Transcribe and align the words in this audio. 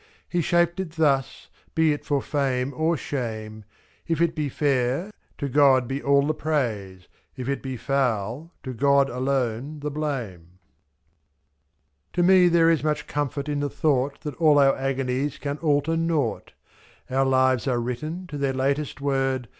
He 0.27 0.41
shaped 0.41 0.79
it 0.79 0.93
thus, 0.93 1.47
be 1.75 1.93
it 1.93 2.03
for 2.03 2.23
fame 2.23 2.73
or 2.75 2.97
shame; 2.97 3.59
^Z. 3.61 3.65
If 4.07 4.19
it 4.19 4.33
be 4.35 4.49
fair— 4.49 5.11
to 5.37 5.47
God 5.47 5.87
be 5.87 6.01
all 6.01 6.25
the 6.25 6.33
praise, 6.33 7.07
If 7.35 7.47
it 7.47 7.61
be 7.61 7.77
foul— 7.77 8.49
to 8.63 8.73
God 8.73 9.11
alone 9.11 9.81
the 9.81 9.91
blame. 9.91 10.57
To 12.13 12.23
me 12.23 12.47
there 12.47 12.67
is 12.71 12.83
much 12.83 13.05
comfort 13.05 13.47
in 13.47 13.59
the 13.59 13.69
thought 13.69 14.21
That 14.21 14.33
all 14.37 14.57
our 14.57 14.75
agonies 14.75 15.37
can 15.37 15.59
alter 15.59 15.95
nought, 15.95 16.53
^^.Our 17.11 17.23
lives 17.25 17.67
are 17.67 17.79
written 17.79 18.25
to 18.25 18.39
their 18.39 18.53
latest 18.53 19.01
word. 19.01 19.49